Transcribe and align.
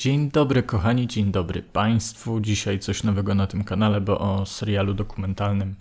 Dzień 0.00 0.30
dobry 0.30 0.62
kochani, 0.62 1.06
dzień 1.06 1.32
dobry 1.32 1.62
Państwu. 1.62 2.40
Dzisiaj 2.40 2.78
coś 2.78 3.02
nowego 3.02 3.34
na 3.34 3.46
tym 3.46 3.64
kanale, 3.64 4.00
bo 4.00 4.18
o 4.18 4.46
serialu 4.46 4.94
dokumentalnym 4.94 5.74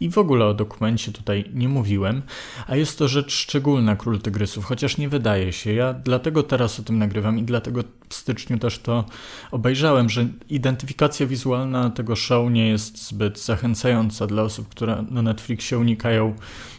i 0.00 0.10
w 0.10 0.18
ogóle 0.18 0.46
o 0.46 0.54
dokumencie 0.54 1.12
tutaj 1.12 1.44
nie 1.54 1.68
mówiłem, 1.68 2.22
a 2.66 2.76
jest 2.76 2.98
to 2.98 3.08
rzecz 3.08 3.32
szczególna 3.32 3.96
Król 3.96 4.20
Tygrysów, 4.20 4.64
chociaż 4.64 4.98
nie 4.98 5.08
wydaje 5.08 5.52
się. 5.52 5.72
Ja 5.72 5.92
dlatego 5.92 6.42
teraz 6.42 6.80
o 6.80 6.82
tym 6.82 6.98
nagrywam 6.98 7.38
i 7.38 7.42
dlatego 7.42 7.80
w 8.08 8.14
styczniu 8.14 8.58
też 8.58 8.78
to 8.78 9.04
obejrzałem, 9.50 10.10
że 10.10 10.26
identyfikacja 10.48 11.26
wizualna 11.26 11.90
tego 11.90 12.16
show 12.16 12.50
nie 12.50 12.68
jest 12.68 13.08
zbyt 13.08 13.40
zachęcająca 13.40 14.26
dla 14.26 14.42
osób, 14.42 14.68
które 14.68 15.04
na 15.10 15.22
Netflixie 15.22 15.78
unikają 15.78 16.34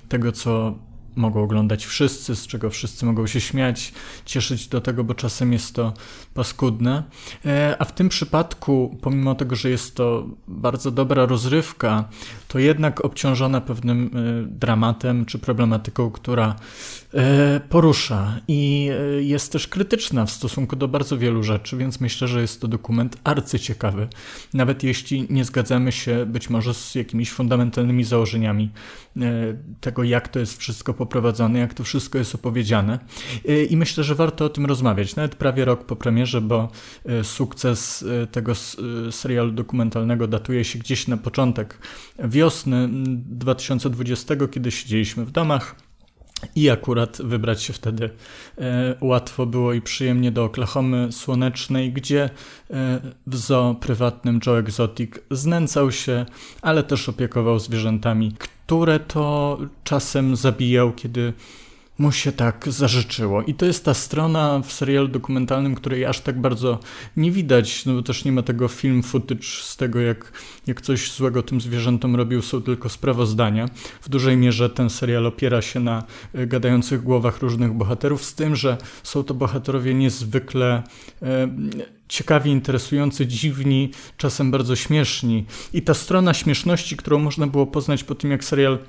tego, 0.09 0.31
co 0.31 0.75
mogą 1.19 1.43
oglądać 1.43 1.85
wszyscy, 1.85 2.35
z 2.35 2.47
czego 2.47 2.69
wszyscy 2.69 3.05
mogą 3.05 3.27
się 3.27 3.41
śmiać, 3.41 3.93
cieszyć 4.25 4.67
do 4.67 4.81
tego, 4.81 5.03
bo 5.03 5.13
czasem 5.13 5.53
jest 5.53 5.75
to 5.75 5.93
paskudne. 6.33 7.03
E, 7.45 7.75
a 7.79 7.85
w 7.85 7.93
tym 7.93 8.09
przypadku, 8.09 8.97
pomimo 9.01 9.35
tego, 9.35 9.55
że 9.55 9.69
jest 9.69 9.95
to 9.95 10.27
bardzo 10.47 10.91
dobra 10.91 11.25
rozrywka, 11.25 12.09
to 12.47 12.59
jednak 12.59 13.05
obciążona 13.05 13.61
pewnym 13.61 14.11
e, 14.13 14.47
dramatem 14.47 15.25
czy 15.25 15.39
problematyką, 15.39 16.11
która 16.11 16.55
e, 17.13 17.59
porusza 17.69 18.39
i 18.47 18.89
jest 19.19 19.51
też 19.51 19.67
krytyczna 19.67 20.25
w 20.25 20.31
stosunku 20.31 20.75
do 20.75 20.87
bardzo 20.87 21.17
wielu 21.17 21.43
rzeczy, 21.43 21.77
więc 21.77 21.99
myślę, 21.99 22.27
że 22.27 22.41
jest 22.41 22.61
to 22.61 22.67
dokument 22.67 23.17
arcyciekawy. 23.23 24.07
Nawet 24.53 24.83
jeśli 24.83 25.27
nie 25.29 25.45
zgadzamy 25.45 25.91
się 25.91 26.25
być 26.25 26.49
może 26.49 26.73
z 26.73 26.95
jakimiś 26.95 27.31
fundamentalnymi 27.31 28.03
założeniami 28.03 28.69
tego, 29.81 30.03
jak 30.03 30.27
to 30.27 30.39
jest 30.39 30.59
wszystko 30.59 30.93
poprowadzone, 31.09 31.59
jak 31.59 31.73
to 31.73 31.83
wszystko 31.83 32.17
jest 32.17 32.35
opowiedziane. 32.35 32.99
I 33.69 33.77
myślę, 33.77 34.03
że 34.03 34.15
warto 34.15 34.45
o 34.45 34.49
tym 34.49 34.65
rozmawiać, 34.65 35.15
nawet 35.15 35.35
prawie 35.35 35.65
rok 35.65 35.85
po 35.85 35.95
premierze, 35.95 36.41
bo 36.41 36.69
e, 37.05 37.23
sukces 37.23 38.05
e, 38.23 38.27
tego 38.27 38.51
e, 38.51 39.11
serialu 39.11 39.51
dokumentalnego 39.51 40.27
datuje 40.27 40.63
się 40.63 40.79
gdzieś 40.79 41.07
na 41.07 41.17
początek 41.17 41.77
wiosny 42.19 42.89
2020, 42.91 44.35
kiedy 44.51 44.71
siedzieliśmy 44.71 45.25
w 45.25 45.31
domach. 45.31 45.75
I 46.55 46.69
akurat 46.69 47.21
wybrać 47.23 47.63
się 47.63 47.73
wtedy 47.73 48.09
e, 48.57 48.95
łatwo 49.01 49.45
było 49.45 49.73
i 49.73 49.81
przyjemnie 49.81 50.31
do 50.31 50.43
Oklahomy 50.43 51.11
słonecznej, 51.11 51.93
gdzie 51.93 52.23
e, 52.23 52.29
w 53.27 53.35
zoo 53.35 53.75
prywatnym 53.75 54.39
Joe 54.45 54.57
Exotic 54.57 55.11
znęcał 55.31 55.91
się, 55.91 56.25
ale 56.61 56.83
też 56.83 57.09
opiekował 57.09 57.59
zwierzętami, 57.59 58.33
które 58.69 58.99
to 58.99 59.57
czasem 59.83 60.35
zabijał, 60.35 60.93
kiedy 60.93 61.33
mu 61.99 62.11
się 62.11 62.31
tak 62.31 62.65
zażyczyło. 62.67 63.43
I 63.43 63.53
to 63.53 63.65
jest 63.65 63.85
ta 63.85 63.93
strona 63.93 64.59
w 64.59 64.73
serialu 64.73 65.07
dokumentalnym, 65.07 65.75
której 65.75 66.05
aż 66.05 66.19
tak 66.19 66.41
bardzo 66.41 66.79
nie 67.17 67.31
widać, 67.31 67.85
no 67.85 67.93
bo 67.93 68.01
też 68.01 68.25
nie 68.25 68.31
ma 68.31 68.41
tego 68.41 68.67
film 68.67 69.03
footage 69.03 69.43
z 69.43 69.77
tego, 69.77 69.99
jak, 69.99 70.31
jak 70.67 70.81
coś 70.81 71.11
złego 71.11 71.43
tym 71.43 71.61
zwierzętom 71.61 72.15
robił, 72.15 72.41
są 72.41 72.61
tylko 72.61 72.89
sprawozdania. 72.89 73.69
W 74.01 74.09
dużej 74.09 74.37
mierze 74.37 74.69
ten 74.69 74.89
serial 74.89 75.27
opiera 75.27 75.61
się 75.61 75.79
na 75.79 76.03
e, 76.33 76.47
gadających 76.47 77.03
głowach 77.03 77.41
różnych 77.41 77.73
bohaterów, 77.73 78.23
z 78.23 78.35
tym, 78.35 78.55
że 78.55 78.77
są 79.03 79.23
to 79.23 79.33
bohaterowie 79.33 79.93
niezwykle 79.93 80.83
e, 81.21 81.49
ciekawi, 82.07 82.51
interesujący, 82.51 83.27
dziwni, 83.27 83.91
czasem 84.17 84.51
bardzo 84.51 84.75
śmieszni. 84.75 85.45
I 85.73 85.81
ta 85.81 85.93
strona 85.93 86.33
śmieszności, 86.33 86.97
którą 86.97 87.19
można 87.19 87.47
było 87.47 87.67
poznać 87.67 88.03
po 88.03 88.15
tym, 88.15 88.31
jak 88.31 88.43
serial 88.43 88.79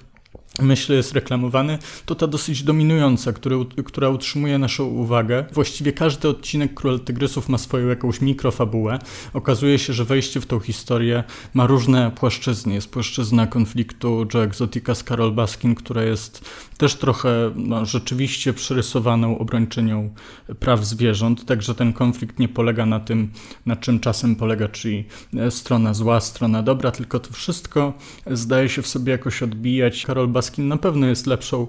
myślę, 0.59 0.97
jest 0.97 1.13
reklamowany, 1.13 1.79
to 2.07 2.15
ta 2.15 2.27
dosyć 2.27 2.63
dominująca, 2.63 3.33
który, 3.33 3.57
która 3.85 4.09
utrzymuje 4.09 4.59
naszą 4.59 4.85
uwagę. 4.85 5.45
Właściwie 5.53 5.93
każdy 5.93 6.29
odcinek 6.29 6.75
Król 6.75 7.01
Tygrysów 7.01 7.49
ma 7.49 7.59
swoją 7.59 7.89
jakąś 7.89 8.21
mikrofabułę. 8.21 8.99
Okazuje 9.35 9.79
się, 9.79 9.93
że 9.93 10.05
wejście 10.05 10.41
w 10.41 10.47
tą 10.47 10.61
historię 10.61 11.25
ma 11.55 11.67
różne 11.67 12.11
płaszczyzny. 12.11 12.75
Jest 12.75 12.91
płaszczyzna 12.91 13.47
konfliktu 13.47 14.27
Joe 14.35 14.43
Exotica 14.43 14.95
z 14.95 15.05
Carol 15.05 15.33
Baskin, 15.33 15.75
która 15.75 16.03
jest 16.03 16.51
też 16.79 16.95
trochę 16.95 17.53
no, 17.57 17.87
rzeczywiście 17.87 18.53
przerysowaną 18.53 19.39
obrończynią 19.39 20.15
praw 20.61 20.85
zwierząt, 20.85 21.47
także 21.47 21.75
ten 21.75 21.93
konflikt 21.93 22.39
nie 22.39 22.49
polega 22.49 22.87
na 22.87 23.01
tym, 23.01 23.31
na 23.67 23.77
czym 23.77 24.01
czasem 24.01 24.37
polega, 24.37 24.69
czyli 24.69 25.05
strona 25.51 25.95
zła, 25.95 26.21
strona 26.21 26.63
dobra, 26.63 26.91
tylko 26.91 27.21
to 27.21 27.33
wszystko 27.33 27.95
zdaje 28.31 28.69
się 28.69 28.83
w 28.83 28.87
sobie 28.87 29.13
jakoś 29.13 29.43
odbijać. 29.43 30.05
Carol 30.07 30.29
Baskin 30.29 30.40
na 30.59 30.77
pewno 30.77 31.07
jest 31.07 31.27
lepszą 31.27 31.67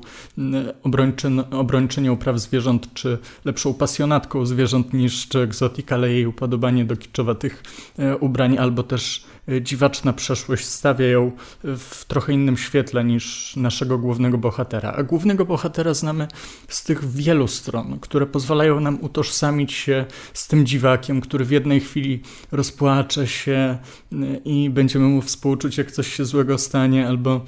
obrończynią 1.52 2.18
praw 2.18 2.40
zwierząt, 2.40 2.94
czy 2.94 3.18
lepszą 3.46 3.74
pasjonatką 3.74 4.46
zwierząt 4.46 4.94
niż 4.94 5.28
czy 5.28 5.40
egzotik, 5.40 5.92
ale 5.92 6.12
jej 6.12 6.26
upodobanie 6.26 6.86
do 6.86 6.98
kiczowatych 6.98 7.64
e, 7.98 8.18
ubrań 8.18 8.58
albo 8.58 8.84
też 8.84 9.26
e, 9.50 9.62
dziwaczna 9.62 10.14
przeszłość 10.14 10.66
stawia 10.66 11.08
ją 11.08 11.32
w 11.64 12.06
trochę 12.08 12.34
innym 12.34 12.58
świetle 12.58 13.04
niż 13.04 13.56
naszego 13.56 13.98
głównego 13.98 14.38
bohatera. 14.38 14.94
A 14.98 15.04
głównego 15.04 15.46
bohatera 15.46 15.94
znamy 15.94 16.28
z 16.68 16.84
tych 16.84 17.12
wielu 17.12 17.48
stron, 17.48 18.00
które 18.00 18.26
pozwalają 18.26 18.80
nam 18.80 18.98
utożsamić 19.02 19.74
się 19.74 20.06
z 20.34 20.48
tym 20.48 20.66
dziwakiem, 20.66 21.22
który 21.22 21.46
w 21.46 21.52
jednej 21.52 21.80
chwili 21.80 22.22
rozpłacze 22.52 23.28
się 23.28 23.78
e, 24.12 24.18
i 24.46 24.70
będziemy 24.70 25.06
mu 25.08 25.22
współczuć, 25.22 25.78
jak 25.78 25.92
coś 25.92 26.14
się 26.14 26.26
złego 26.26 26.58
stanie, 26.58 27.08
albo 27.08 27.46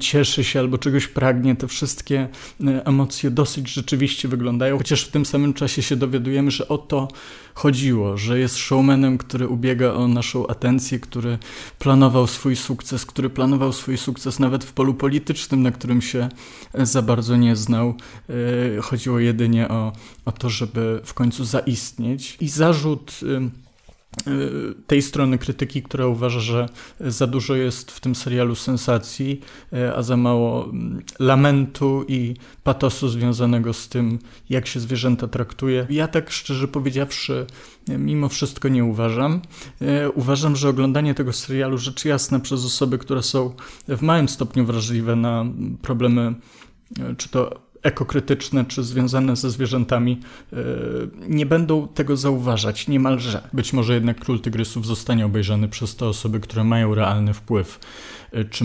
cieszy 0.00 0.44
się, 0.44 0.60
albo 0.62 0.78
czegoś 0.78 1.08
pragnie, 1.08 1.56
te 1.56 1.68
wszystkie 1.68 2.28
e, 2.66 2.86
emocje 2.86 3.30
dosyć 3.30 3.72
rzeczywiście 3.72 4.28
wyglądają, 4.28 4.78
chociaż 4.78 5.04
w 5.04 5.10
tym 5.10 5.26
samym 5.26 5.54
czasie 5.54 5.82
się 5.82 5.96
dowiadujemy, 5.96 6.50
że 6.50 6.68
o 6.68 6.78
to 6.78 7.08
chodziło, 7.54 8.16
że 8.16 8.38
jest 8.38 8.56
showmanem, 8.56 9.18
który 9.18 9.48
ubiega 9.48 9.92
o 9.92 10.08
naszą 10.08 10.46
atencję, 10.46 11.00
który 11.00 11.38
planował 11.78 12.26
swój 12.26 12.56
sukces, 12.56 13.06
który 13.06 13.30
planował 13.30 13.72
swój 13.72 13.98
sukces 13.98 14.38
nawet 14.38 14.64
w 14.64 14.72
polu 14.72 14.94
politycznym, 14.94 15.62
na 15.62 15.70
którym 15.70 16.02
się 16.02 16.28
e, 16.72 16.86
za 16.86 17.02
bardzo 17.02 17.36
nie 17.36 17.56
znał. 17.56 17.94
E, 18.78 18.80
chodziło 18.80 19.18
jedynie 19.18 19.68
o, 19.68 19.92
o 20.24 20.32
to, 20.32 20.50
żeby 20.50 21.00
w 21.04 21.14
końcu 21.14 21.44
zaistnieć. 21.44 22.36
I 22.40 22.48
zarzut 22.48 23.20
tej 24.86 25.02
strony 25.02 25.38
krytyki, 25.38 25.82
która 25.82 26.06
uważa, 26.06 26.40
że 26.40 26.68
za 27.00 27.26
dużo 27.26 27.54
jest 27.54 27.90
w 27.90 28.00
tym 28.00 28.14
serialu 28.14 28.54
sensacji, 28.54 29.40
y, 29.72 29.96
a 29.96 30.02
za 30.02 30.16
mało 30.16 30.64
mm, 30.64 31.02
lamentu 31.18 32.04
i 32.08 32.34
patosu 32.64 33.08
związanego 33.08 33.72
z 33.72 33.88
tym, 33.88 34.18
jak 34.50 34.66
się 34.66 34.80
zwierzęta 34.80 35.28
traktuje. 35.28 35.86
Ja 35.90 36.08
tak 36.08 36.30
szczerze 36.30 36.68
powiedziawszy, 36.68 37.46
mimo 37.88 38.28
wszystko 38.28 38.68
nie 38.68 38.84
uważam. 38.84 39.40
Y, 39.82 40.10
uważam, 40.10 40.56
że 40.56 40.68
oglądanie 40.68 41.14
tego 41.14 41.32
serialu 41.32 41.78
rzecz 41.78 42.04
jasna 42.04 42.40
przez 42.40 42.64
osoby, 42.64 42.98
które 42.98 43.22
są 43.22 43.54
w 43.88 44.02
małym 44.02 44.28
stopniu 44.28 44.64
wrażliwe 44.64 45.16
na 45.16 45.44
problemy, 45.82 46.34
czy 47.16 47.28
to 47.28 47.71
ekokrytyczne 47.82 48.64
czy 48.64 48.82
związane 48.82 49.36
ze 49.36 49.50
zwierzętami 49.50 50.20
e, 50.52 50.56
nie 51.28 51.46
będą 51.46 51.88
tego 51.88 52.16
zauważać 52.16 52.88
niemalże. 52.88 53.48
Być 53.52 53.72
może 53.72 53.94
jednak 53.94 54.20
Król 54.20 54.40
Tygrysów 54.40 54.86
zostanie 54.86 55.26
obejrzany 55.26 55.68
przez 55.68 55.96
te 55.96 56.06
osoby, 56.06 56.40
które 56.40 56.64
mają 56.64 56.94
realny 56.94 57.34
wpływ 57.34 57.78
czy 58.50 58.64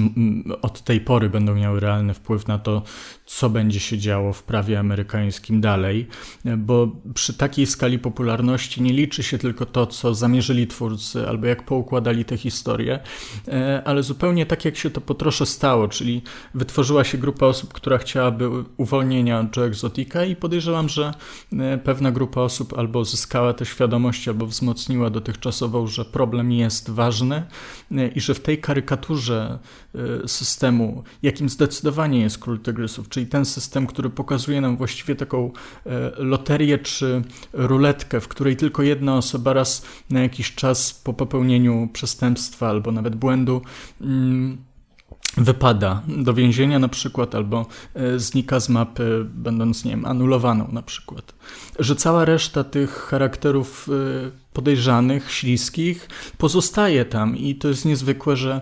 od 0.62 0.82
tej 0.82 1.02
pory 1.02 1.30
będą 1.30 1.56
miały 1.56 1.80
realny 1.80 2.14
wpływ 2.14 2.48
na 2.48 2.60
to, 2.60 2.84
co 3.26 3.50
będzie 3.50 3.80
się 3.80 3.98
działo 3.98 4.34
w 4.34 4.44
prawie 4.44 4.80
amerykańskim 4.80 5.62
dalej, 5.62 6.08
bo 6.58 6.92
przy 7.14 7.34
takiej 7.34 7.66
skali 7.66 8.00
popularności 8.00 8.82
nie 8.82 8.94
liczy 8.94 9.24
się 9.24 9.38
tylko 9.38 9.66
to, 9.66 9.88
co 9.88 10.16
zamierzyli 10.16 10.68
twórcy 10.68 11.28
albo 11.28 11.48
jak 11.48 11.66
poukładali 11.66 12.26
te 12.26 12.38
historie, 12.38 13.00
e, 13.48 13.82
ale 13.86 14.04
zupełnie 14.04 14.46
tak, 14.46 14.66
jak 14.66 14.78
się 14.78 14.90
to 14.90 15.02
po 15.02 15.14
trosze 15.14 15.46
stało, 15.46 15.88
czyli 15.88 16.22
wytworzyła 16.54 17.04
się 17.04 17.18
grupa 17.18 17.46
osób, 17.46 17.74
która 17.74 17.98
chciałaby 17.98 18.50
uwolnienia 18.78 19.50
Joe 19.58 19.66
Exotica 19.66 20.26
i 20.26 20.36
podejrzewam, 20.36 20.90
że 20.90 21.14
e, 21.54 21.78
pewna 21.78 22.12
grupa 22.12 22.42
osób 22.42 22.78
albo 22.78 23.06
zyskała 23.06 23.54
tę 23.54 23.66
świadomość, 23.66 24.28
albo 24.28 24.46
wzmocniła 24.46 25.10
dotychczasową, 25.10 25.88
że 25.88 26.06
problem 26.06 26.52
jest 26.52 26.90
ważny 26.90 27.44
e, 27.92 28.08
i 28.08 28.22
że 28.22 28.34
w 28.34 28.40
tej 28.40 28.58
karykaturze 28.58 29.57
systemu, 30.28 31.04
jakim 31.24 31.50
zdecydowanie 31.50 32.22
jest 32.22 32.38
Król 32.38 32.60
Tygrysów, 32.60 33.10
czyli 33.10 33.28
ten 33.28 33.46
system, 33.46 33.88
który 33.88 34.10
pokazuje 34.10 34.62
nam 34.62 34.78
właściwie 34.78 35.16
taką 35.16 35.48
y, 35.48 35.90
loterię 36.18 36.78
czy 36.78 37.22
ruletkę, 37.54 38.20
w 38.20 38.28
której 38.28 38.56
tylko 38.56 38.84
jedna 38.84 39.18
osoba 39.18 39.54
raz 39.54 39.86
na 40.10 40.20
jakiś 40.20 40.56
czas 40.56 40.94
po 40.94 41.14
popełnieniu 41.14 41.90
przestępstwa 41.94 42.70
albo 42.70 42.92
nawet 42.92 43.16
błędu 43.16 43.62
mm, 44.02 44.67
wypada 45.38 46.02
do 46.08 46.34
więzienia 46.34 46.80
na 46.80 46.88
przykład, 46.88 47.36
albo 47.36 47.66
e, 47.94 48.20
znika 48.20 48.60
z 48.60 48.70
mapy, 48.70 49.26
będąc, 49.30 49.86
nie 49.86 49.92
wiem, 49.92 50.06
anulowaną 50.06 50.68
na 50.72 50.82
przykład. 50.82 51.34
Że 51.80 51.96
cała 51.96 52.26
reszta 52.26 52.64
tych 52.64 52.92
charakterów 52.92 53.90
e, 53.90 54.48
podejrzanych, 54.54 55.32
śliskich 55.32 56.10
pozostaje 56.38 57.06
tam 57.06 57.38
i 57.38 57.56
to 57.56 57.68
jest 57.68 57.86
niezwykłe, 57.86 58.36
że 58.36 58.62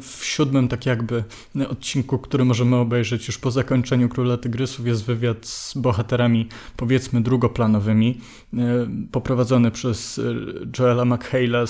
w 0.00 0.24
siódmym 0.24 0.68
tak 0.68 0.86
jakby 0.86 1.24
odcinku, 1.68 2.18
który 2.18 2.44
możemy 2.44 2.76
obejrzeć 2.76 3.26
już 3.26 3.38
po 3.38 3.50
zakończeniu 3.50 4.08
Króla 4.08 4.36
Tygrysów 4.36 4.86
jest 4.86 5.04
wywiad 5.04 5.46
z 5.46 5.74
bohaterami 5.78 6.48
powiedzmy 6.76 7.20
drugoplanowymi 7.20 8.20
e, 8.54 8.58
poprowadzony 9.12 9.70
przez 9.70 10.20
Joela 10.78 11.02
McHale'a 11.02 11.66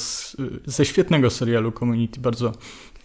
ze 0.67 0.85
świetnego 0.85 1.31
serialu 1.31 1.73
Community, 1.73 2.21
bardzo 2.21 2.53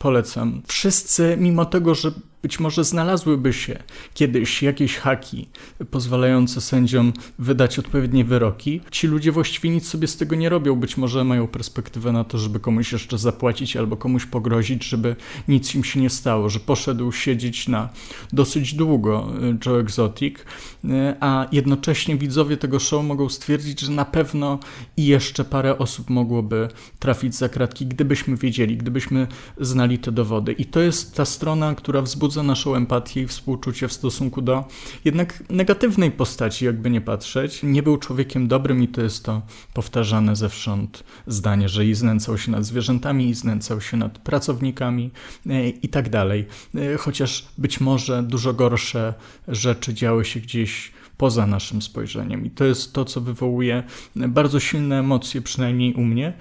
polecam. 0.01 0.61
Wszyscy, 0.67 1.37
mimo 1.39 1.65
tego, 1.65 1.95
że 1.95 2.11
być 2.41 2.59
może 2.59 2.83
znalazłyby 2.83 3.53
się 3.53 3.83
kiedyś 4.13 4.63
jakieś 4.63 4.97
haki 4.97 5.47
pozwalające 5.91 6.61
sędziom 6.61 7.13
wydać 7.39 7.79
odpowiednie 7.79 8.25
wyroki. 8.25 8.81
Ci 8.91 9.07
ludzie 9.07 9.31
właściwie 9.31 9.69
nic 9.69 9.87
sobie 9.87 10.07
z 10.07 10.17
tego 10.17 10.35
nie 10.35 10.49
robią. 10.49 10.75
Być 10.75 10.97
może 10.97 11.23
mają 11.23 11.47
perspektywę 11.47 12.11
na 12.11 12.23
to, 12.23 12.37
żeby 12.37 12.59
komuś 12.59 12.91
jeszcze 12.91 13.17
zapłacić 13.17 13.77
albo 13.77 13.97
komuś 13.97 14.25
pogrozić, 14.25 14.83
żeby 14.83 15.15
nic 15.47 15.75
im 15.75 15.83
się 15.83 15.99
nie 15.99 16.09
stało, 16.09 16.49
że 16.49 16.59
poszedł 16.59 17.11
siedzieć 17.11 17.67
na 17.67 17.89
dosyć 18.33 18.73
długo 18.73 19.31
y, 19.43 19.57
Joe 19.65 19.79
Exotic, 19.79 20.35
y, 20.39 20.87
a 21.19 21.47
jednocześnie 21.51 22.15
widzowie 22.15 22.57
tego 22.57 22.79
show 22.79 23.05
mogą 23.05 23.29
stwierdzić, 23.29 23.81
że 23.81 23.91
na 23.91 24.05
pewno 24.05 24.59
i 24.97 25.05
jeszcze 25.05 25.45
parę 25.45 25.77
osób 25.77 26.09
mogłoby 26.09 26.69
trafić 26.99 27.35
za 27.35 27.49
kratki, 27.49 27.85
gdybyśmy 27.85 28.37
wiedzieli, 28.37 28.77
gdybyśmy 28.77 29.27
znali 29.59 29.99
te 29.99 30.11
dowody. 30.11 30.51
I 30.51 30.65
to 30.65 30.79
jest 30.79 31.15
ta 31.15 31.25
strona, 31.25 31.75
która 31.75 32.01
wzbudza 32.01 32.30
wzbudza 32.31 32.43
naszą 32.43 32.75
empatię 32.75 33.21
i 33.21 33.27
współczucie 33.27 33.87
w 33.87 33.93
stosunku 33.93 34.41
do 34.41 34.65
jednak 35.05 35.43
negatywnej 35.49 36.11
postaci, 36.11 36.65
jakby 36.65 36.89
nie 36.89 37.01
patrzeć. 37.01 37.63
Nie 37.63 37.83
był 37.83 37.97
człowiekiem 37.97 38.47
dobrym 38.47 38.83
i 38.83 38.87
to 38.87 39.01
jest 39.01 39.25
to 39.25 39.41
powtarzane 39.73 40.35
zewsząd 40.35 41.03
zdanie, 41.27 41.69
że 41.69 41.85
i 41.85 41.93
znęcał 41.93 42.37
się 42.37 42.51
nad 42.51 42.65
zwierzętami, 42.65 43.29
i 43.29 43.33
znęcał 43.33 43.81
się 43.81 43.97
nad 43.97 44.17
pracownikami 44.17 45.11
e, 45.49 45.69
i 45.69 45.89
tak 45.89 46.09
dalej. 46.09 46.45
E, 46.75 46.97
chociaż 46.97 47.47
być 47.57 47.79
może 47.79 48.23
dużo 48.23 48.53
gorsze 48.53 49.13
rzeczy 49.47 49.93
działy 49.93 50.25
się 50.25 50.39
gdzieś 50.39 50.91
poza 51.21 51.47
naszym 51.47 51.81
spojrzeniem. 51.81 52.45
I 52.45 52.49
to 52.49 52.65
jest 52.65 52.93
to, 52.93 53.05
co 53.05 53.21
wywołuje 53.21 53.83
bardzo 54.15 54.59
silne 54.59 54.99
emocje, 54.99 55.41
przynajmniej 55.41 55.93
u 55.93 56.01
mnie. 56.01 56.33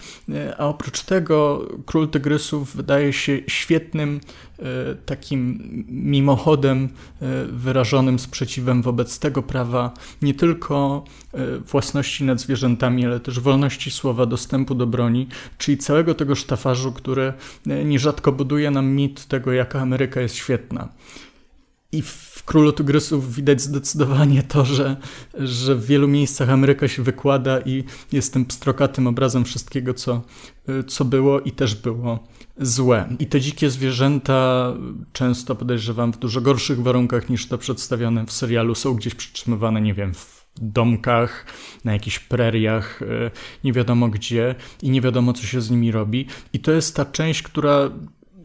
A 0.58 0.66
oprócz 0.66 1.02
tego 1.02 1.68
Król 1.86 2.08
Tygrysów 2.08 2.76
wydaje 2.76 3.12
się 3.12 3.40
świetnym 3.46 4.20
e, 4.58 4.62
takim 4.94 5.58
mimochodem 5.88 6.88
e, 7.22 7.46
wyrażonym 7.46 8.18
sprzeciwem 8.18 8.82
wobec 8.82 9.18
tego 9.18 9.42
prawa 9.42 9.92
nie 10.22 10.34
tylko 10.34 11.04
e, 11.32 11.58
własności 11.58 12.24
nad 12.24 12.40
zwierzętami, 12.40 13.06
ale 13.06 13.20
też 13.20 13.40
wolności 13.40 13.90
słowa, 13.90 14.26
dostępu 14.26 14.74
do 14.74 14.86
broni, 14.86 15.26
czyli 15.58 15.78
całego 15.78 16.14
tego 16.14 16.34
sztafarzu, 16.34 16.92
który 16.92 17.32
nierzadko 17.84 18.32
buduje 18.32 18.70
nam 18.70 18.86
mit 18.86 19.26
tego, 19.26 19.52
jaka 19.52 19.80
Ameryka 19.80 20.20
jest 20.20 20.34
świetna. 20.34 20.88
I 21.92 22.02
w 22.02 22.42
Królu 22.44 22.72
Tygrysów 22.72 23.34
widać 23.34 23.60
zdecydowanie 23.60 24.42
to, 24.42 24.64
że, 24.64 24.96
że 25.38 25.74
w 25.74 25.86
wielu 25.86 26.08
miejscach 26.08 26.50
Ameryka 26.50 26.88
się 26.88 27.02
wykłada 27.02 27.60
i 27.60 27.84
jest 28.12 28.32
tym 28.32 28.44
pstrokatym 28.44 29.06
obrazem 29.06 29.44
wszystkiego, 29.44 29.94
co, 29.94 30.22
co 30.86 31.04
było 31.04 31.40
i 31.40 31.52
też 31.52 31.74
było 31.74 32.18
złe. 32.60 33.16
I 33.18 33.26
te 33.26 33.40
dzikie 33.40 33.70
zwierzęta 33.70 34.72
często 35.12 35.54
podejrzewam 35.54 36.12
w 36.12 36.18
dużo 36.18 36.40
gorszych 36.40 36.82
warunkach 36.82 37.28
niż 37.28 37.48
to 37.48 37.58
przedstawione 37.58 38.26
w 38.26 38.32
serialu 38.32 38.74
są 38.74 38.94
gdzieś 38.94 39.14
przytrzymywane, 39.14 39.80
nie 39.80 39.94
wiem, 39.94 40.14
w 40.14 40.40
domkach, 40.60 41.46
na 41.84 41.92
jakichś 41.92 42.18
preriach, 42.18 43.02
e, 43.02 43.30
nie 43.64 43.72
wiadomo 43.72 44.08
gdzie 44.08 44.54
i 44.82 44.90
nie 44.90 45.00
wiadomo 45.00 45.32
co 45.32 45.42
się 45.42 45.60
z 45.60 45.70
nimi 45.70 45.92
robi. 45.92 46.26
I 46.52 46.60
to 46.60 46.72
jest 46.72 46.96
ta 46.96 47.04
część, 47.04 47.42
która 47.42 47.90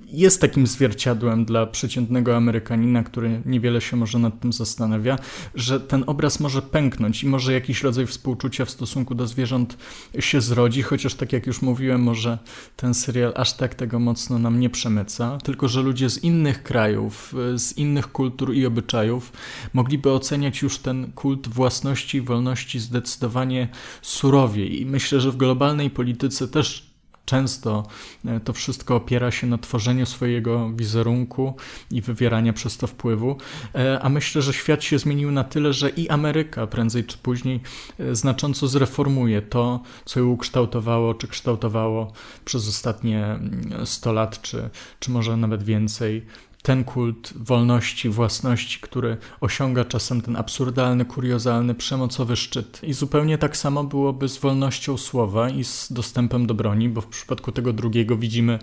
jest 0.08 0.42
takim 0.42 0.68
zwierciadłem 0.68 1.46
dla 1.46 1.66
przeciętnego 1.66 2.36
Amerykanina, 2.38 3.04
który 3.04 3.42
niewiele 3.46 3.82
się 3.82 3.98
może 3.98 4.20
nad 4.20 4.40
tym 4.40 4.54
zastanawia, 4.54 5.18
że 5.56 5.80
ten 5.80 6.04
obraz 6.08 6.40
może 6.40 6.62
pęknąć 6.62 7.24
i 7.24 7.28
może 7.28 7.54
jakiś 7.54 7.84
rodzaj 7.84 8.06
współczucia 8.06 8.66
w 8.66 8.70
stosunku 8.70 9.16
do 9.16 9.28
zwierząt 9.28 9.78
się 10.20 10.42
zrodzi, 10.42 10.82
chociaż 10.82 11.16
tak 11.16 11.34
jak 11.34 11.48
już 11.48 11.62
mówiłem, 11.62 12.02
może 12.02 12.38
ten 12.76 12.94
serial 12.94 13.34
aż 13.36 13.54
tak 13.54 13.76
tego 13.76 14.00
mocno 14.00 14.40
nam 14.40 14.60
nie 14.60 14.70
przemyca, 14.70 15.38
tylko 15.44 15.68
że 15.68 15.82
ludzie 15.82 16.10
z 16.10 16.24
innych 16.24 16.64
krajów, 16.64 17.36
z 17.56 17.78
innych 17.78 18.12
kultur 18.12 18.54
i 18.54 18.66
obyczajów 18.66 19.32
mogliby 19.74 20.12
oceniać 20.12 20.62
już 20.62 20.78
ten 20.78 21.12
kult 21.12 21.48
własności 21.48 22.18
i 22.18 22.22
wolności 22.22 22.80
zdecydowanie 22.80 23.68
surowiej. 24.02 24.82
I 24.82 24.86
myślę, 24.86 25.22
że 25.22 25.32
w 25.32 25.38
globalnej 25.38 25.90
polityce 25.90 26.48
też 26.48 26.95
Często 27.26 27.84
e, 28.26 28.40
to 28.40 28.54
wszystko 28.54 28.96
opiera 28.96 29.32
się 29.32 29.48
na 29.48 29.58
tworzeniu 29.58 30.06
swojego 30.06 30.70
wizerunku 30.70 31.56
i 31.92 32.02
wywierania 32.02 32.54
przez 32.54 32.78
to 32.78 32.88
wpływu, 32.88 33.38
e, 33.76 34.00
a 34.02 34.10
myślę, 34.10 34.42
że 34.42 34.54
świat 34.54 34.84
się 34.84 35.00
zmienił 35.00 35.32
na 35.32 35.44
tyle, 35.44 35.74
że 35.74 35.90
i 35.90 36.10
Ameryka 36.10 36.68
prędzej 36.68 37.04
czy 37.04 37.18
później 37.18 37.60
e, 38.00 38.16
znacząco 38.16 38.68
zreformuje 38.68 39.42
to, 39.42 39.84
co 40.06 40.20
ją 40.20 40.28
ukształtowało, 40.28 41.14
czy 41.14 41.28
kształtowało 41.28 42.12
przez 42.46 42.68
ostatnie 42.68 43.40
100 43.86 44.10
mm, 44.10 44.16
lat, 44.16 44.42
czy, 44.42 44.70
czy 45.00 45.12
może 45.12 45.38
nawet 45.38 45.64
więcej 45.64 46.26
ten 46.66 46.84
kult 46.84 47.34
wolności, 47.36 48.10
własności, 48.10 48.80
który 48.82 49.18
osiąga 49.42 49.86
czasem 49.86 50.22
ten 50.22 50.36
absurdalny, 50.36 51.06
kuriozalny, 51.06 51.76
przemocowy 51.76 52.36
szczyt. 52.36 52.80
I 52.84 52.94
zupełnie 52.94 53.38
tak 53.38 53.58
samo 53.58 53.84
byłoby 53.84 54.30
z 54.30 54.38
wolnością 54.38 54.98
słowa 54.98 55.50
i 55.50 55.64
z 55.64 55.92
dostępem 55.92 56.48
do 56.48 56.54
broni, 56.54 56.90
bo 56.90 57.02
w 57.02 57.08
przypadku 57.08 57.52
tego 57.52 57.74
drugiego 57.74 58.18
widzimy 58.18 58.60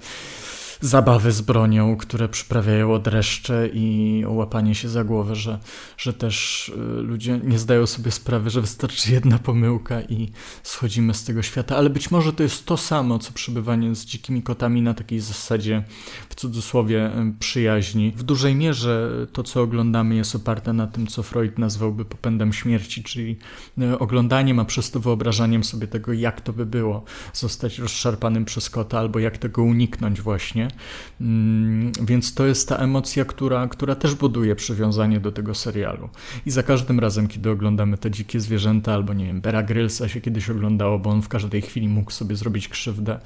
zabawy 0.82 1.32
z 1.32 1.40
bronią, 1.40 1.96
które 1.96 2.28
przyprawiają 2.28 2.98
dreszcze 2.98 3.68
i 3.72 4.24
łapanie 4.26 4.74
się 4.74 4.88
za 4.88 5.04
głowę, 5.04 5.34
że, 5.34 5.58
że 5.98 6.12
też 6.12 6.68
y, 6.68 7.02
ludzie 7.02 7.40
nie 7.44 7.58
zdają 7.58 7.86
sobie 7.86 8.10
sprawy, 8.10 8.50
że 8.50 8.60
wystarczy 8.60 9.12
jedna 9.12 9.38
pomyłka 9.38 10.02
i 10.02 10.28
schodzimy 10.62 11.14
z 11.14 11.24
tego 11.24 11.42
świata. 11.42 11.76
Ale 11.76 11.90
być 11.90 12.10
może 12.10 12.32
to 12.32 12.42
jest 12.42 12.66
to 12.66 12.76
samo, 12.76 13.18
co 13.18 13.32
przebywanie 13.32 13.94
z 13.94 14.04
dzikimi 14.04 14.42
kotami 14.42 14.82
na 14.82 14.94
takiej 14.94 15.20
zasadzie, 15.20 15.84
w 16.28 16.34
cudzysłowie, 16.34 17.06
y, 17.06 17.34
przyjaźni. 17.38 18.12
W 18.16 18.22
dużej 18.22 18.54
mierze 18.54 19.10
to, 19.32 19.42
co 19.42 19.62
oglądamy, 19.62 20.14
jest 20.14 20.34
oparte 20.34 20.72
na 20.72 20.86
tym, 20.86 21.06
co 21.06 21.22
Freud 21.22 21.58
nazwałby 21.58 22.04
popędem 22.04 22.52
śmierci, 22.52 23.02
czyli 23.02 23.36
y, 23.78 23.98
oglądaniem, 23.98 24.58
a 24.58 24.64
przez 24.64 24.90
to 24.90 25.00
wyobrażaniem 25.00 25.64
sobie 25.64 25.86
tego, 25.86 26.12
jak 26.12 26.40
to 26.40 26.52
by 26.52 26.66
było 26.66 27.04
zostać 27.32 27.78
rozszarpanym 27.78 28.44
przez 28.44 28.70
kota, 28.70 28.98
albo 28.98 29.18
jak 29.18 29.38
tego 29.38 29.62
uniknąć 29.62 30.20
właśnie. 30.20 30.71
Mm, 31.20 31.92
więc 32.02 32.34
to 32.34 32.46
jest 32.46 32.68
ta 32.68 32.76
emocja, 32.76 33.24
która, 33.24 33.68
która 33.68 33.94
też 33.94 34.14
buduje 34.14 34.56
przywiązanie 34.56 35.20
do 35.20 35.32
tego 35.32 35.54
serialu. 35.54 36.08
I 36.46 36.50
za 36.50 36.62
każdym 36.62 37.00
razem, 37.00 37.28
kiedy 37.28 37.50
oglądamy 37.50 37.98
te 37.98 38.10
dzikie 38.10 38.40
zwierzęta, 38.40 38.94
albo 38.94 39.12
nie 39.14 39.26
wiem, 39.26 39.40
Bera 39.40 39.62
Grylsa 39.62 40.08
się 40.08 40.20
kiedyś 40.20 40.50
oglądało, 40.50 40.98
bo 40.98 41.10
on 41.10 41.22
w 41.22 41.28
każdej 41.28 41.62
chwili 41.62 41.88
mógł 41.88 42.10
sobie 42.10 42.36
zrobić 42.36 42.68
krzywdę, 42.68 43.18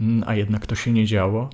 mm, 0.00 0.24
a 0.26 0.34
jednak 0.34 0.66
to 0.66 0.74
się 0.74 0.92
nie 0.92 1.06
działo 1.06 1.50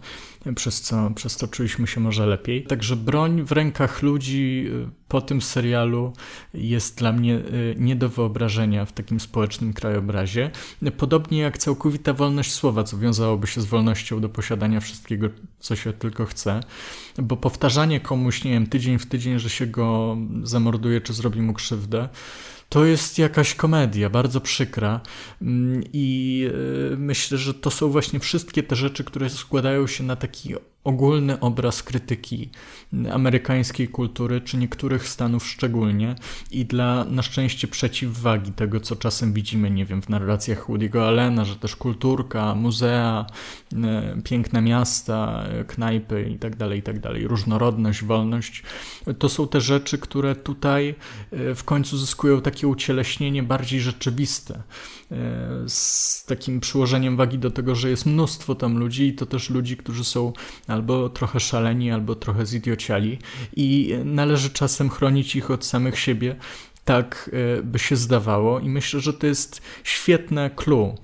przez 0.54 0.80
co, 0.80 1.10
przez 1.14 1.36
co 1.36 1.48
czuliśmy 1.48 1.86
się 1.86 2.00
może 2.00 2.26
lepiej. 2.26 2.64
Także 2.64 2.96
broń 2.96 3.42
w 3.42 3.52
rękach 3.52 4.02
ludzi 4.02 4.66
y, 4.68 4.90
po 5.08 5.20
tym 5.20 5.42
serialu 5.42 6.12
jest 6.54 6.98
dla 6.98 7.12
mnie 7.12 7.34
y, 7.34 7.74
nie 7.78 7.96
do 7.96 8.08
wyobrażenia 8.08 8.84
w 8.84 8.92
takim 8.92 9.20
społecznym 9.20 9.72
krajobrazie. 9.72 10.50
Podobnie 10.96 11.38
jak 11.38 11.58
całkowita 11.58 12.12
wolność 12.12 12.52
słowa, 12.52 12.84
co 12.84 12.98
wiązałoby 12.98 13.46
się 13.46 13.60
z 13.60 13.64
wolnością 13.64 14.20
do 14.20 14.28
posiadania 14.28 14.80
wszystkiego, 14.80 15.28
co 15.58 15.76
się 15.76 15.92
tylko 15.92 16.24
chce, 16.26 16.60
bo 17.18 17.36
powtarzanie 17.36 18.00
komuś, 18.00 18.44
nie 18.44 18.50
wiem, 18.50 18.66
tydzień 18.66 18.98
w 18.98 19.06
tydzień, 19.06 19.38
że 19.38 19.50
się 19.50 19.66
go 19.66 20.16
zamorduje 20.42 21.00
czy 21.00 21.12
zrobi 21.12 21.42
mu 21.42 21.54
krzywdę, 21.54 22.08
to 22.68 22.84
jest 22.84 23.18
jakaś 23.18 23.54
komedia, 23.54 24.10
bardzo 24.10 24.40
przykra. 24.40 25.00
Mm, 25.42 25.82
i 25.92 26.48
y, 26.92 26.96
myślę, 26.96 27.38
że 27.38 27.54
to 27.54 27.70
są 27.70 27.88
właśnie 27.88 28.20
wszystkie 28.20 28.62
te 28.62 28.76
rzeczy, 28.76 29.04
które 29.04 29.30
składają 29.30 29.86
się 29.86 30.04
na 30.04 30.16
taki 30.16 30.54
ogólny 30.86 31.40
obraz 31.40 31.82
krytyki 31.82 32.50
amerykańskiej 33.12 33.88
kultury, 33.88 34.40
czy 34.40 34.56
niektórych 34.56 35.08
stanów 35.08 35.46
szczególnie, 35.46 36.14
i 36.50 36.64
dla 36.64 37.04
na 37.04 37.22
szczęście 37.22 37.68
przeciwwagi 37.68 38.52
tego, 38.52 38.80
co 38.80 38.96
czasem 38.96 39.32
widzimy, 39.32 39.70
nie 39.70 39.84
wiem, 39.84 40.02
w 40.02 40.08
narracjach 40.08 40.66
Woody'ego 40.68 41.06
Allena, 41.06 41.44
że 41.44 41.56
też 41.56 41.76
kulturka, 41.76 42.54
muzea, 42.54 43.26
e, 43.72 44.16
piękne 44.24 44.62
miasta, 44.62 45.44
knajpy 45.66 46.28
itd., 46.30 46.56
tak 46.58 46.76
itd., 46.76 47.00
tak 47.00 47.22
różnorodność, 47.22 48.04
wolność, 48.04 48.62
to 49.18 49.28
są 49.28 49.48
te 49.48 49.60
rzeczy, 49.60 49.98
które 49.98 50.36
tutaj 50.36 50.94
e, 51.30 51.54
w 51.54 51.64
końcu 51.64 51.96
zyskują 51.98 52.40
taki 52.40 52.56
takie 52.56 52.68
ucieleśnienie 52.68 53.42
bardziej 53.42 53.80
rzeczywiste, 53.80 54.54
e, 54.54 55.14
z 55.66 56.24
takim 56.24 56.60
przyłożeniem 56.60 57.16
wagi 57.16 57.38
do 57.38 57.50
tego, 57.50 57.74
że 57.74 57.90
jest 57.90 58.06
mnóstwo 58.06 58.54
tam 58.54 58.78
ludzi 58.78 59.06
i 59.06 59.14
to 59.14 59.26
też 59.26 59.50
ludzi, 59.50 59.76
którzy 59.76 60.04
są 60.04 60.32
albo 60.76 61.08
trochę 61.08 61.40
szaleni, 61.40 61.90
albo 61.90 62.14
trochę 62.14 62.46
zidiociali 62.46 63.18
i 63.56 63.94
należy 64.04 64.50
czasem 64.50 64.90
chronić 64.90 65.36
ich 65.36 65.50
od 65.50 65.64
samych 65.64 65.98
siebie, 65.98 66.36
tak 66.86 67.30
e, 67.58 67.62
by 67.62 67.78
się 67.78 67.96
zdawało, 67.96 68.60
i 68.60 68.68
myślę, 68.68 69.00
że 69.00 69.12
to 69.12 69.26
jest 69.26 69.62
świetne 69.84 70.50
clue 70.50 70.94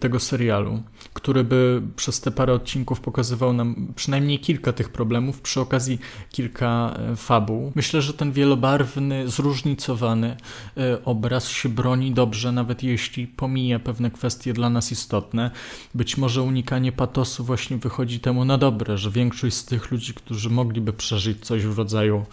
tego 0.00 0.20
serialu, 0.20 0.82
który 1.14 1.44
by 1.44 1.82
przez 1.96 2.20
te 2.20 2.30
parę 2.30 2.52
odcinków 2.52 3.00
pokazywał 3.00 3.52
nam 3.52 3.92
przynajmniej 3.96 4.38
kilka 4.38 4.72
tych 4.72 4.88
problemów, 4.88 5.40
przy 5.40 5.60
okazji 5.60 5.98
kilka 6.30 6.96
e, 6.98 7.16
fabuł. 7.16 7.72
Myślę, 7.74 8.02
że 8.02 8.14
ten 8.14 8.32
wielobarwny, 8.32 9.28
zróżnicowany 9.28 10.36
e, 10.76 11.04
obraz 11.04 11.48
się 11.48 11.68
broni 11.68 12.12
dobrze, 12.12 12.52
nawet 12.52 12.82
jeśli 12.82 13.26
pomija 13.26 13.78
pewne 13.78 14.10
kwestie 14.10 14.52
dla 14.52 14.70
nas 14.70 14.92
istotne. 14.92 15.50
Być 15.94 16.16
może 16.16 16.42
unikanie 16.42 16.92
patosu 16.92 17.44
właśnie 17.44 17.76
wychodzi 17.76 18.20
temu 18.20 18.44
na 18.44 18.58
dobre, 18.58 18.98
że 18.98 19.10
większość 19.10 19.56
z 19.56 19.64
tych 19.64 19.90
ludzi, 19.90 20.14
którzy 20.14 20.50
mogliby 20.50 20.92
przeżyć 20.92 21.46
coś 21.46 21.66
w 21.66 21.78
rodzaju 21.78 22.26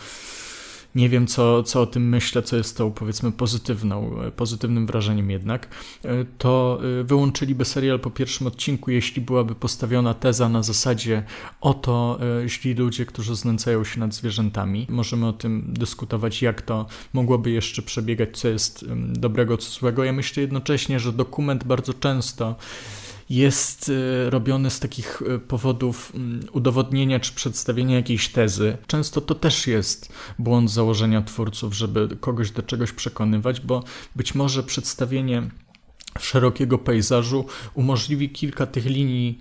nie 0.95 1.09
wiem, 1.09 1.27
co, 1.27 1.63
co 1.63 1.81
o 1.81 1.85
tym 1.85 2.09
myślę, 2.09 2.43
co 2.43 2.57
jest 2.57 2.77
tą, 2.77 2.91
powiedzmy, 2.91 3.31
pozytywną, 3.31 4.15
pozytywnym 4.35 4.87
wrażeniem 4.87 5.29
jednak, 5.29 5.67
e, 6.05 6.25
to 6.37 6.79
e, 6.99 7.03
wyłączyliby 7.03 7.65
serial 7.65 7.99
po 7.99 8.09
pierwszym 8.09 8.47
odcinku, 8.47 8.91
jeśli 8.91 9.21
byłaby 9.21 9.55
postawiona 9.55 10.13
teza 10.13 10.49
na 10.49 10.63
zasadzie 10.63 11.23
oto 11.61 12.19
e, 12.43 12.49
źli 12.49 12.73
ludzie, 12.73 13.05
którzy 13.05 13.35
znęcają 13.35 13.83
się 13.83 13.99
nad 13.99 14.13
zwierzętami. 14.13 14.87
Możemy 14.89 15.27
o 15.27 15.33
tym 15.33 15.65
dyskutować, 15.67 16.41
jak 16.41 16.61
to 16.61 16.85
mogłoby 17.13 17.51
jeszcze 17.51 17.81
przebiegać, 17.81 18.37
co 18.37 18.47
jest 18.47 18.85
dobrego, 19.07 19.57
co 19.57 19.71
złego. 19.79 20.03
Ja 20.03 20.13
myślę 20.13 20.41
jednocześnie, 20.41 20.99
że 20.99 21.13
dokument 21.13 21.63
bardzo 21.63 21.93
często 21.93 22.55
jest 23.29 23.89
y, 23.89 24.29
robiony 24.29 24.70
z 24.70 24.79
takich 24.79 25.22
y, 25.22 25.39
powodów 25.39 26.12
mm, 26.15 26.39
udowodnienia 26.51 27.20
czy 27.20 27.34
przedstawienia 27.34 27.96
jakiejś 27.96 28.29
tezy. 28.29 28.77
Często 28.88 29.22
to 29.22 29.36
też 29.36 29.67
jest 29.67 30.13
błąd 30.39 30.72
założenia 30.72 31.22
twórców, 31.22 31.74
żeby 31.74 32.17
kogoś 32.20 32.51
do 32.51 32.63
czegoś 32.63 32.91
przekonywać, 32.91 33.60
bo 33.62 33.84
być 34.15 34.36
może 34.36 34.63
przedstawienie 34.63 35.50
szerokiego 36.20 36.77
pejzażu 36.77 37.46
umożliwi 37.74 38.29
kilka 38.29 38.65
tych 38.65 38.86
linii 38.86 39.39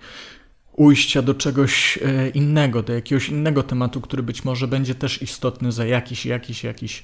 ujścia 0.76 1.22
do 1.22 1.34
czegoś 1.34 1.98
e, 2.02 2.28
innego, 2.28 2.82
do 2.82 2.92
jakiegoś 2.92 3.28
innego 3.28 3.62
tematu, 3.62 4.00
który 4.00 4.22
być 4.22 4.44
może 4.44 4.68
będzie 4.68 4.94
też 4.94 5.22
istotny 5.22 5.72
za 5.72 5.86
jakiś, 5.86 6.26
jakiś, 6.26 6.64
jakiś 6.64 7.02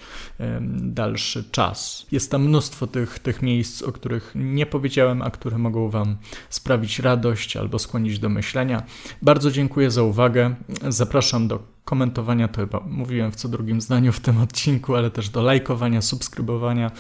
dalszy 0.71 1.45
czas. 1.51 2.07
Jest 2.13 2.31
tam 2.31 2.45
mnóstwo 2.45 2.87
tych, 2.87 3.19
tych 3.19 3.43
miejsc, 3.43 3.83
o 3.83 3.93
których 3.93 4.33
nie 4.35 4.67
powiedziałem, 4.67 5.23
a 5.23 5.31
które 5.31 5.59
mogą 5.59 5.91
Wam 5.91 6.17
sprawić 6.51 6.99
radość 6.99 7.57
albo 7.57 7.79
skłonić 7.79 8.19
do 8.19 8.29
myślenia. 8.29 8.83
Bardzo 9.23 9.51
dziękuję 9.51 9.91
za 9.91 10.03
uwagę. 10.03 10.55
Zapraszam 10.89 11.49
do 11.49 11.80
komentowania, 11.91 12.49
to 12.49 12.61
chyba 12.61 12.81
mówiłem 12.81 13.33
w 13.33 13.37
co 13.37 13.49
drugim 13.49 13.81
zdaniu 13.81 14.13
w 14.13 14.21
tym 14.21 14.39
odcinku, 14.39 14.95
ale 14.95 15.11
też 15.11 15.29
do 15.29 15.43
lajkowania, 15.43 16.03
subskrybowania. 16.03 16.91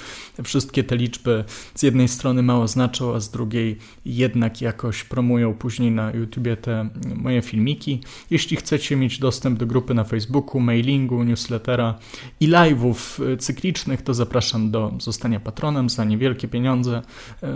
Wszystkie 0.44 0.84
te 0.84 0.96
liczby 0.96 1.44
z 1.74 1.82
jednej 1.82 2.08
strony 2.08 2.42
mało 2.42 2.68
znaczą, 2.68 3.14
a 3.14 3.20
z 3.20 3.30
drugiej 3.30 3.78
jednak 4.04 4.60
jakoś 4.60 5.04
promują 5.04 5.54
później 5.54 5.90
na 5.90 6.12
YouTubie 6.12 6.56
te 6.56 6.88
moje 7.14 7.42
filmiki. 7.42 8.00
Jeśli 8.30 8.56
chcecie 8.56 8.96
mieć 8.96 9.18
dostęp 9.18 9.58
do 9.58 9.66
grupy 9.66 9.94
na 9.94 10.04
Facebooku, 10.04 10.60
mailingu, 10.60 11.24
newslettera 11.24 11.98
i 12.40 12.48
live'ów 12.48 13.20
cyklicznych, 13.38 14.02
to 14.02 14.14
zapraszam 14.14 14.70
do 14.70 14.92
zostania 15.00 15.40
patronem 15.40 15.90
za 15.90 16.04
niewielkie 16.04 16.48
pieniądze, 16.48 17.02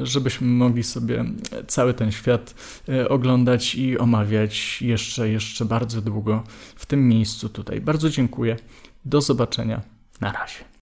żebyśmy 0.03 0.47
mogli 0.47 0.83
sobie 0.83 1.25
cały 1.67 1.95
ten 1.95 2.13
świat 2.13 2.55
e, 2.89 3.09
oglądać 3.09 3.75
i 3.75 3.99
omawiać 3.99 4.83
jeszcze, 4.83 5.29
jeszcze 5.29 5.65
bardzo 5.65 6.01
długo 6.01 6.43
w 6.77 6.87
tym 6.87 7.09
miejscu 7.09 7.24
miejscu 7.25 7.49
tutaj. 7.49 7.81
Bardzo 7.81 8.11
dziękuję. 8.11 8.57
Do 9.05 9.21
zobaczenia. 9.21 9.81
Na 10.21 10.33
razie. 10.33 10.65